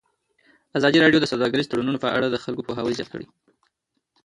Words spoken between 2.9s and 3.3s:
زیات کړی.